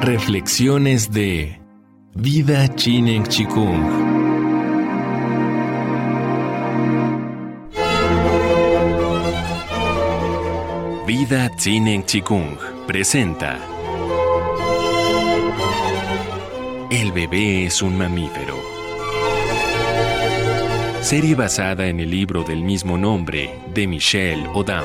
[0.00, 1.60] Reflexiones de
[2.14, 3.82] Vida Chinen Chikung.
[11.04, 12.56] Vida Chinen Chikung
[12.86, 13.58] presenta
[16.90, 18.56] El bebé es un mamífero.
[21.02, 24.84] Serie basada en el libro del mismo nombre de Michel Audin.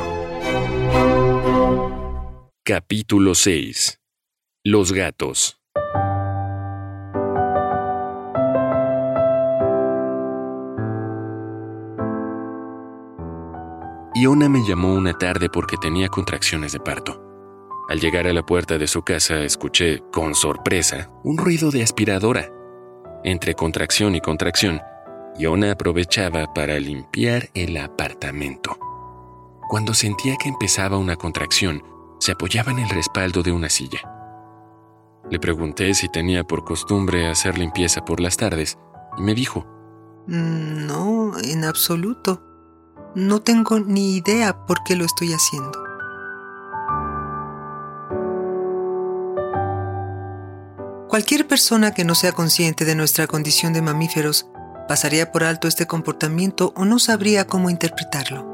[2.64, 4.03] Capítulo 6
[4.66, 5.60] los gatos.
[14.16, 17.22] Iona me llamó una tarde porque tenía contracciones de parto.
[17.90, 22.50] Al llegar a la puerta de su casa escuché, con sorpresa, un ruido de aspiradora.
[23.26, 24.82] Entre contracción y contracción,
[25.38, 28.78] Iona aprovechaba para limpiar el apartamento.
[29.68, 31.84] Cuando sentía que empezaba una contracción,
[32.20, 34.23] se apoyaba en el respaldo de una silla.
[35.34, 38.78] Le pregunté si tenía por costumbre hacer limpieza por las tardes
[39.18, 39.66] y me dijo,
[40.28, 42.44] mm, No, en absoluto.
[43.16, 45.72] No tengo ni idea por qué lo estoy haciendo.
[51.08, 54.46] Cualquier persona que no sea consciente de nuestra condición de mamíferos
[54.88, 58.48] pasaría por alto este comportamiento o no sabría cómo interpretarlo.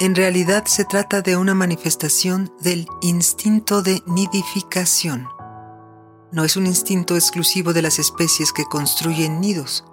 [0.00, 5.28] En realidad se trata de una manifestación del instinto de nidificación
[6.32, 9.84] no es un instinto exclusivo de las especies que construyen nidos.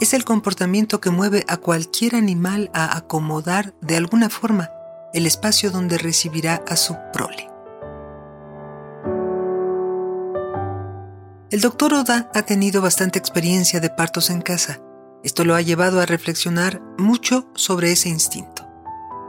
[0.00, 4.70] Es el comportamiento que mueve a cualquier animal a acomodar de alguna forma
[5.12, 7.48] el espacio donde recibirá a su prole.
[11.50, 14.80] El doctor Oda ha tenido bastante experiencia de partos en casa.
[15.22, 18.68] Esto lo ha llevado a reflexionar mucho sobre ese instinto.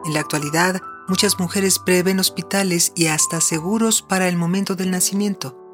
[0.06, 5.65] En la actualidad, muchas mujeres prevén hospitales y hasta seguros para el momento del nacimiento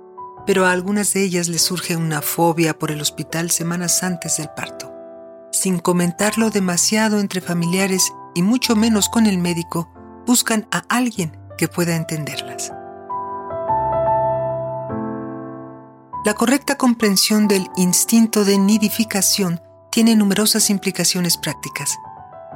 [0.45, 4.49] pero a algunas de ellas les surge una fobia por el hospital semanas antes del
[4.49, 4.93] parto.
[5.51, 9.91] Sin comentarlo demasiado entre familiares y mucho menos con el médico,
[10.25, 12.71] buscan a alguien que pueda entenderlas.
[16.23, 19.59] La correcta comprensión del instinto de nidificación
[19.91, 21.97] tiene numerosas implicaciones prácticas.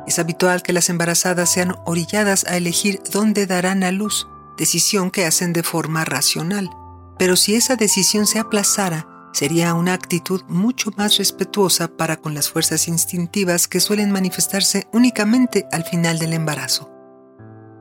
[0.07, 5.25] Es habitual que las embarazadas sean orilladas a elegir dónde darán a luz, decisión que
[5.25, 6.69] hacen de forma racional
[7.17, 12.49] pero si esa decisión se aplazara, sería una actitud mucho más respetuosa para con las
[12.49, 16.89] fuerzas instintivas que suelen manifestarse únicamente al final del embarazo.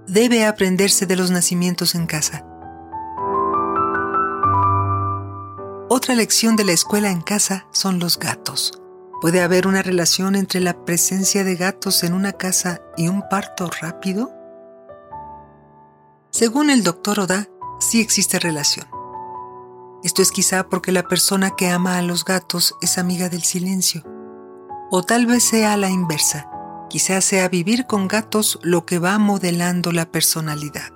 [0.06, 2.44] Debe aprenderse de los nacimientos en casa.
[5.88, 8.80] Otra lección de la escuela en casa son los gatos.
[9.20, 13.70] ¿Puede haber una relación entre la presencia de gatos en una casa y un parto
[13.80, 14.32] rápido?
[16.30, 18.86] Según el doctor Oda, sí existe relación.
[20.04, 24.02] Esto es quizá porque la persona que ama a los gatos es amiga del silencio.
[24.90, 26.46] O tal vez sea la inversa.
[26.90, 30.90] Quizá sea vivir con gatos lo que va modelando la personalidad.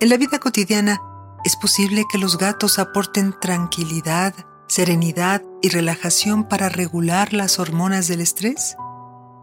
[0.00, 1.02] En la vida cotidiana,
[1.44, 4.34] ¿es posible que los gatos aporten tranquilidad,
[4.68, 8.74] serenidad y relajación para regular las hormonas del estrés?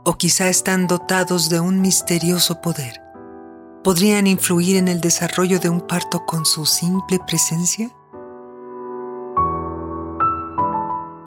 [0.06, 3.00] ¿O quizá están dotados de un misterioso poder?
[3.84, 7.92] ¿Podrían influir en el desarrollo de un parto con su simple presencia?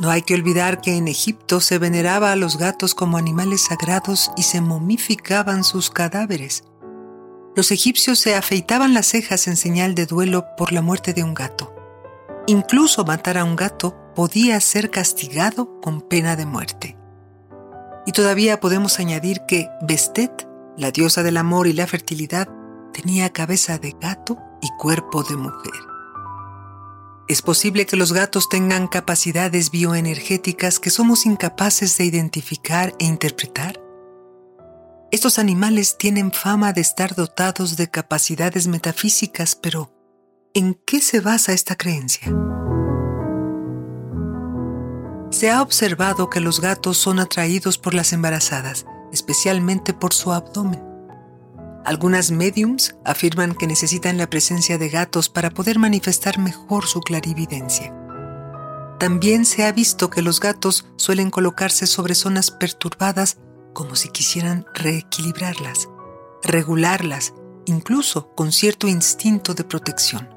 [0.02, 4.32] No hay que olvidar que en Egipto se veneraba a los gatos como animales sagrados
[4.36, 6.64] y se momificaban sus cadáveres.
[7.54, 11.34] Los egipcios se afeitaban las cejas en señal de duelo por la muerte de un
[11.34, 11.72] gato.
[12.48, 16.98] Incluso matar a un gato podía ser castigado con pena de muerte.
[18.04, 22.48] Y todavía podemos añadir que Bestet, la diosa del amor y la fertilidad,
[22.92, 25.91] tenía cabeza de gato y cuerpo de mujer.
[27.32, 33.80] Es posible que los gatos tengan capacidades bioenergéticas que somos incapaces de identificar e interpretar.
[35.10, 39.94] Estos animales tienen fama de estar dotados de capacidades metafísicas, pero
[40.52, 42.30] ¿en qué se basa esta creencia?
[45.30, 50.91] Se ha observado que los gatos son atraídos por las embarazadas, especialmente por su abdomen.
[51.84, 57.92] Algunas mediums afirman que necesitan la presencia de gatos para poder manifestar mejor su clarividencia.
[59.00, 63.38] También se ha visto que los gatos suelen colocarse sobre zonas perturbadas
[63.72, 65.88] como si quisieran reequilibrarlas,
[66.44, 67.34] regularlas,
[67.64, 70.28] incluso con cierto instinto de protección.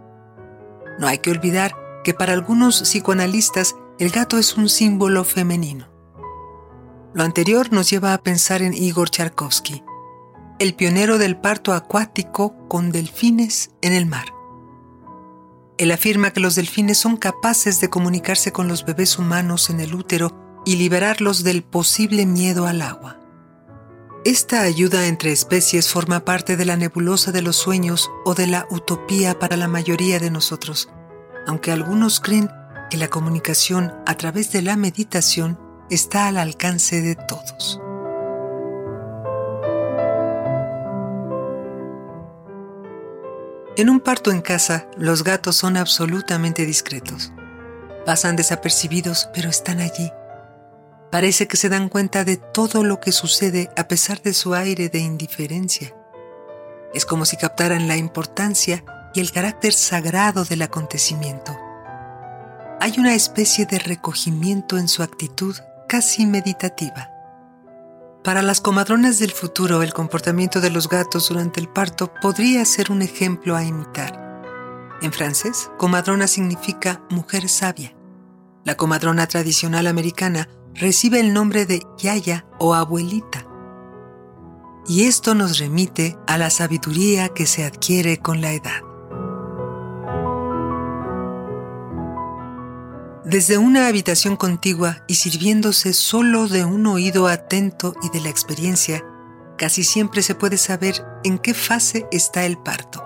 [0.98, 5.88] No hay que olvidar que para algunos psicoanalistas el gato es un símbolo femenino.
[7.14, 9.84] Lo anterior nos lleva a pensar en Igor Tcharkovsky,
[10.66, 14.26] el pionero del parto acuático con delfines en el mar.
[15.78, 19.94] Él afirma que los delfines son capaces de comunicarse con los bebés humanos en el
[19.94, 23.20] útero y liberarlos del posible miedo al agua.
[24.26, 28.66] Esta ayuda entre especies forma parte de la nebulosa de los sueños o de la
[28.72, 30.90] utopía para la mayoría de nosotros,
[31.46, 32.50] aunque algunos creen
[32.90, 35.60] que la comunicación a través de la meditación
[35.92, 37.80] está al alcance de todos.
[43.78, 47.34] En un parto en casa, los gatos son absolutamente discretos.
[48.06, 50.14] Pasan desapercibidos, pero están allí.
[51.12, 54.88] Parece que se dan cuenta de todo lo que sucede a pesar de su aire
[54.88, 55.94] de indiferencia.
[56.94, 61.58] Es como si captaran la importancia y el carácter sagrado del acontecimiento.
[62.80, 65.58] Hay una especie de recogimiento en su actitud
[65.90, 67.12] casi meditativa.
[68.26, 72.92] Para las comadronas del futuro, el comportamiento de los gatos durante el parto podría ser
[72.92, 74.20] un ejemplo a imitar.
[75.04, 77.96] En francés, comadrona significa mujer sabia.
[78.64, 83.46] La comadrona tradicional americana recibe el nombre de yaya o abuelita.
[84.88, 88.95] Y esto nos remite a la sabiduría que se adquiere con la edad.
[93.26, 99.04] Desde una habitación contigua y sirviéndose solo de un oído atento y de la experiencia,
[99.58, 103.04] casi siempre se puede saber en qué fase está el parto.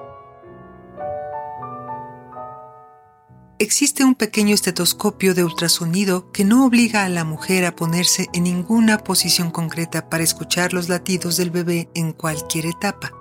[3.59, 8.43] Existe un pequeño estetoscopio de ultrasonido que no obliga a la mujer a ponerse en
[8.43, 13.13] ninguna posición concreta para escuchar los latidos del bebé en cualquier etapa.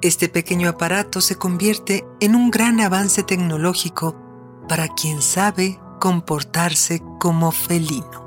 [0.00, 4.16] Este pequeño aparato se convierte en un gran avance tecnológico
[4.66, 8.20] para quien sabe comportarse como felino.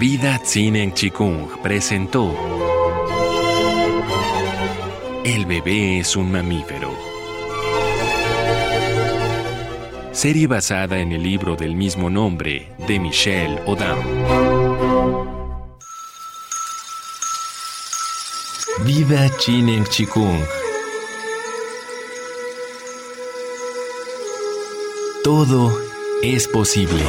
[0.00, 2.34] Vida en Chikung presentó
[5.24, 7.17] El bebé es un mamífero
[10.18, 14.00] serie basada en el libro del mismo nombre de Michel Odam.
[18.84, 20.40] Vida Chinen Chikung.
[25.22, 25.72] Todo
[26.24, 27.04] es posible.